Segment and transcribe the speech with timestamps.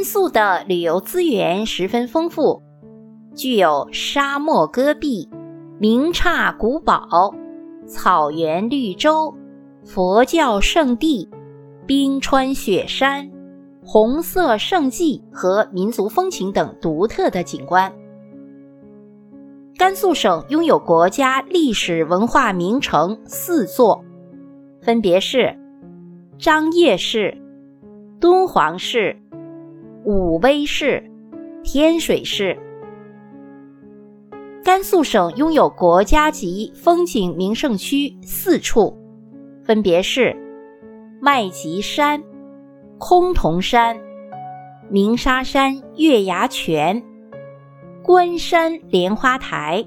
[0.00, 2.62] 甘肃的旅游资源十分丰富，
[3.34, 5.28] 具有沙漠戈壁、
[5.78, 7.34] 名刹古堡、
[7.86, 9.34] 草原绿洲、
[9.84, 11.28] 佛教圣地、
[11.86, 13.30] 冰川雪山、
[13.84, 17.92] 红色圣迹和民族风情等独特的景观。
[19.76, 24.02] 甘肃省拥有国家历史文化名城四座，
[24.80, 25.54] 分别是
[26.38, 27.36] 张掖市、
[28.18, 29.14] 敦煌市。
[30.04, 31.02] 武威市、
[31.62, 32.58] 天水市，
[34.64, 38.96] 甘肃省拥有国家级风景名胜区四处，
[39.62, 40.34] 分别是
[41.20, 42.22] 麦积山、
[42.98, 43.94] 崆峒山、
[44.88, 47.02] 鸣沙山月牙泉、
[48.02, 49.84] 关山莲花台。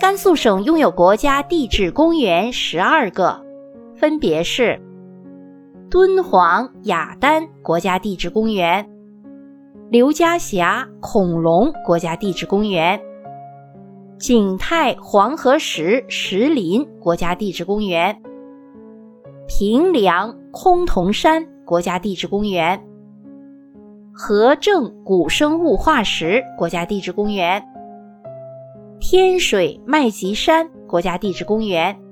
[0.00, 3.44] 甘肃省拥有国家地质公园十二个，
[3.94, 4.80] 分别是。
[5.92, 8.88] 敦煌雅丹国家地质公园、
[9.90, 12.98] 刘家峡恐龙国家地质公园、
[14.18, 18.22] 景泰黄河石石林国家地质公园、
[19.46, 22.82] 平凉崆峒山国家地质公园、
[24.14, 27.62] 和正古生物化石国家地质公园、
[28.98, 32.11] 天水麦积山国家地质公园。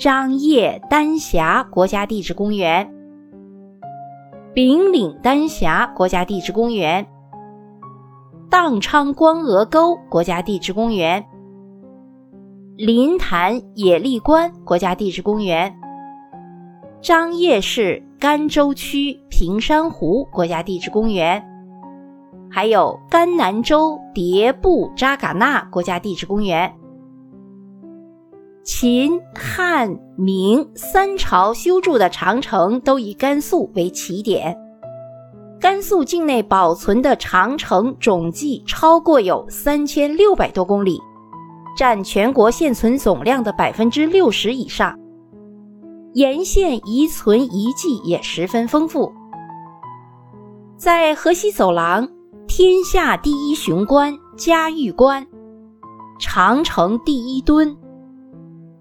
[0.00, 2.90] 张掖丹霞国家地质公园、
[4.54, 7.06] 丙岭丹霞国家地质公园、
[8.50, 11.22] 宕昌光鹅沟国家地质公园、
[12.78, 15.70] 临潭野丽关国家地质公园、
[17.02, 21.44] 张掖市甘州区平山湖国家地质公园，
[22.50, 26.74] 还有甘南州迭部扎尕那国家地质公园。
[28.62, 34.56] 秦汉明三朝修筑的长城都以甘肃为起点。
[35.58, 41.00] 甘肃境内保存的长城总计超过有三千六百多公里，
[41.76, 44.98] 占全国现存总量的百分之六十以上。
[46.12, 49.12] 沿线遗存遗迹也十分丰富。
[50.76, 52.08] 在河西走廊，
[52.46, 55.26] 天下第一雄关嘉峪关，
[56.18, 57.76] 长城第一墩。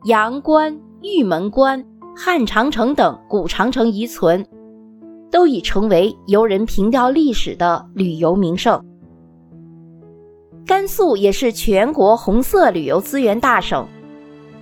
[0.05, 4.45] 阳关、玉门关、汉长城等古长城遗存，
[5.29, 8.81] 都已成为游人凭吊历史的旅游名胜。
[10.65, 13.85] 甘肃也是全国红色旅游资源大省，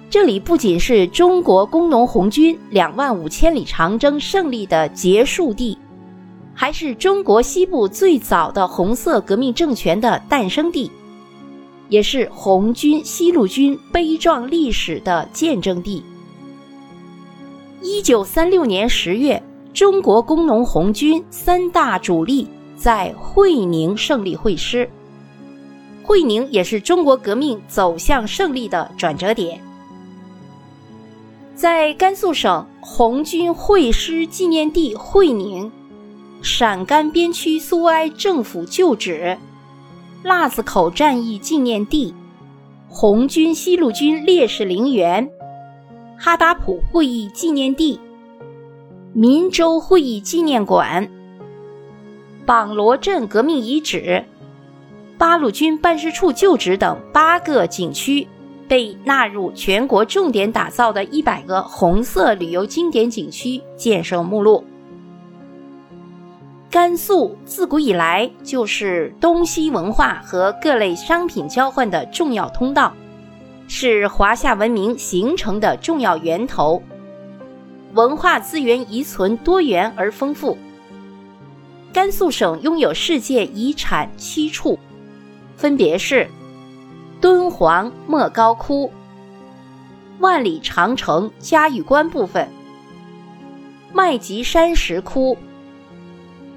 [0.09, 5.77] 这里不仅是中国工农红军两万五千里长征胜利的结束地，
[6.55, 10.91] 还是中国西部最早的红色革命政权的诞生地。
[11.89, 16.03] 也是红军西路军悲壮历史的见证地。
[17.81, 19.41] 一九三六年十月，
[19.73, 24.89] 中国工农红军三大主力在会宁胜利会师。
[26.03, 29.61] 会宁也是中国革命走向胜利的转折点。
[31.53, 35.71] 在甘肃省红军会师纪念地会宁，
[36.41, 39.37] 陕甘边区苏埃政府旧址。
[40.23, 42.13] 腊子口战役纪念地、
[42.89, 45.29] 红军西路军烈士陵园、
[46.17, 47.99] 哈达普会议纪念地、
[49.13, 51.07] 民州会议纪念馆、
[52.45, 54.25] 榜罗镇革命遗址、
[55.17, 58.27] 八路军办事处旧址等八个景区，
[58.67, 64.63] 被纳入全国重点打造的一百个红色旅游经典景区建设目录。
[66.69, 72.93] 甘肃自古以来就是东西文化和各类商品交换的重要通道，
[73.69, 76.83] 是华夏文明形成的重要源头，
[77.93, 80.57] 文化资源遗存多元而丰富。
[81.93, 84.77] 甘肃省拥有世界遗产七处，
[85.55, 86.27] 分别是
[87.21, 88.91] 敦煌莫高窟、
[90.19, 92.49] 万里长城嘉峪关部分、
[93.93, 95.37] 麦积山石窟。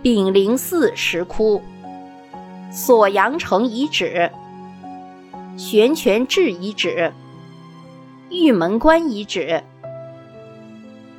[0.03, 1.61] 炳灵寺石窟、
[2.73, 4.31] 锁阳城遗址、
[5.59, 7.13] 玄泉志遗址、
[8.31, 9.63] 玉门关遗址。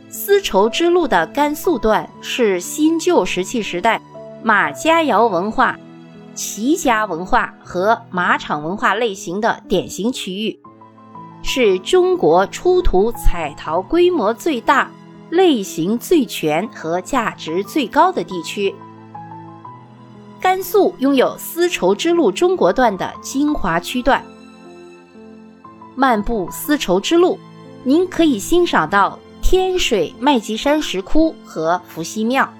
[0.09, 4.01] 丝绸之路的甘肃段是新旧石器时代
[4.41, 5.77] 马家窑文化、
[6.33, 10.59] 齐家文化和马场文化类型的典型区域，
[11.43, 14.89] 是中国出土彩陶规模最大。
[15.31, 18.75] 类型最全和价值最高的地区，
[20.41, 24.21] 甘肃拥有丝绸之路中国段的精华区段。
[25.95, 27.39] 漫步丝绸之路，
[27.83, 32.53] 您可以欣赏到天水麦积山石窟和伏羲庙，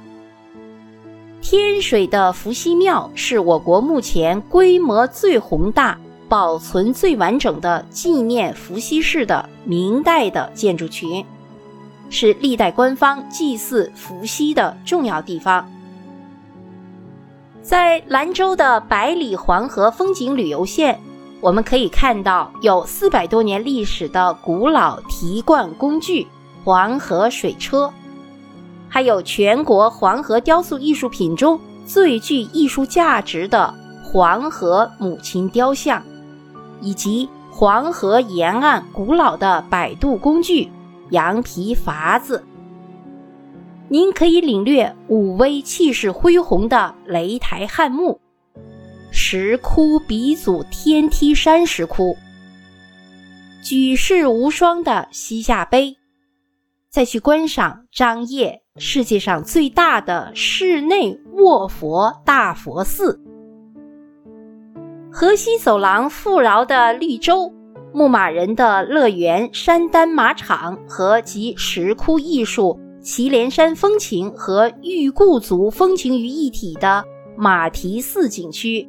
[1.42, 11.26] 天水的伏羲庙是我国目前规模最宏大、保存最完整的纪念伏羲氏的明代的建筑群，
[12.12, 15.68] 是历代官方祭祀伏羲的重要地方。
[17.64, 21.00] 在兰州的百里黄河风景旅游线，
[21.40, 26.28] 我们可以看到有四百多年历史的古老提罐工具——
[26.66, 27.92] 黄河水车。
[28.90, 33.74] 还有全国黄河雕塑艺术品中最具艺术价值的
[34.04, 36.04] 黄河母亲雕像，
[36.82, 40.70] 以及黄河沿岸古老的摆渡工具
[41.12, 42.44] 羊皮筏子。
[43.88, 48.20] 您可以领略武威气势恢宏的擂台汉墓、
[49.12, 52.18] 石窟鼻祖天梯山石窟、
[53.64, 55.98] 举世无双的西夏碑，
[56.90, 58.62] 再去观赏张掖。
[58.78, 63.20] 世界上最大的室内卧佛大佛寺，
[65.12, 67.54] 河西走廊富饶的绿洲，
[67.94, 77.04] 牧马人的乐园山丹马场和集石窟艺术、祁连山风情和玉固族风情于一体的
[77.36, 78.88] 马蹄寺景区，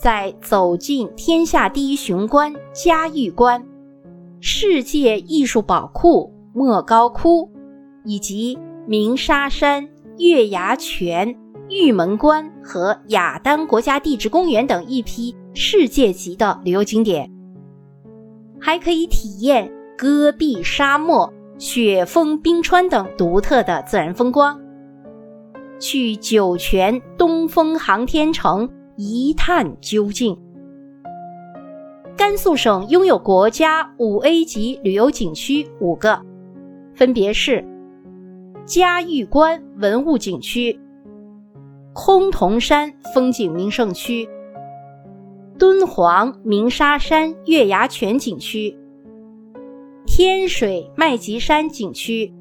[0.00, 3.64] 在走进天下第一雄关嘉峪关，
[4.40, 7.50] 世界艺术宝库莫高窟。
[8.02, 9.86] 以及鸣沙山、
[10.16, 11.36] 月牙泉、
[11.68, 17.30] 玉门关和雅丹国家地质公园等一批世界级的旅游景点，
[18.60, 24.60] 还可以体验戈壁沙漠、雪峰冰川等独特的自然风光。
[25.78, 30.38] 去酒泉东风航天城一探究竟。
[32.16, 36.20] 甘肃省拥有国家五 A 级旅游景区五个，
[36.94, 37.66] 分别是。
[38.66, 40.78] 嘉峪关文物景区、
[41.94, 44.28] 崆峒山风景名胜区、
[45.60, 48.74] 敦煌鸣沙山月牙泉景区、
[50.06, 52.32] 天水麦积山景区、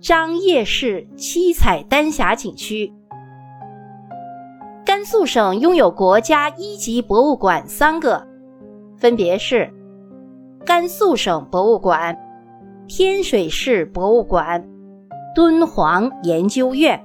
[0.00, 2.90] 张掖市七彩丹霞景区。
[4.82, 8.26] 甘肃省拥有国家一级博物馆三个，
[8.96, 9.70] 分别是
[10.64, 12.16] 甘肃省博物馆、
[12.88, 14.66] 天水市博物馆。
[15.34, 16.98] 敦煌研究院，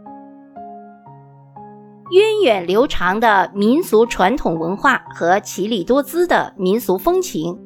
[2.11, 7.57] 源远流长的民俗传统文化和奇丽多姿的民俗风情，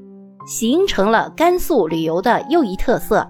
[0.45, 3.27] 形成了甘肃旅游的又一特色。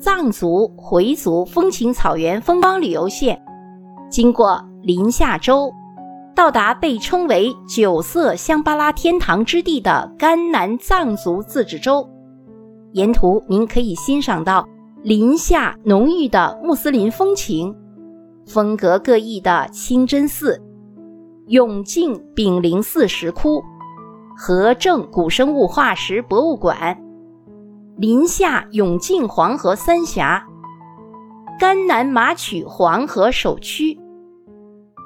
[0.00, 3.40] 藏族、回族风情草原风光旅游线，
[4.10, 5.72] 经过临夏州，
[6.34, 12.04] 到达被称为“九色香巴拉天堂之地”的甘南藏族自治州，
[12.90, 14.66] 沿途您可以欣赏到。
[15.04, 17.74] 林下浓郁的穆斯林风情，
[18.46, 20.60] 风格各异的清真寺，
[21.46, 23.62] 永靖炳灵寺石窟，
[24.36, 27.00] 和正古生物化石博物馆，
[27.96, 30.46] 临夏永靖黄河三峡，
[31.58, 33.98] 甘南玛曲黄河首区，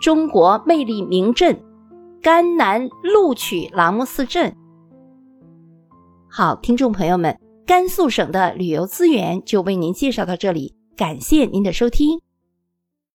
[0.00, 1.60] 中国魅力名镇
[2.22, 4.54] 甘南鹿曲朗木寺镇。
[6.28, 7.38] 好，听众朋友们。
[7.66, 12.20] 甘肃省的旅游资源就为您介绍到这里，感谢您的收听。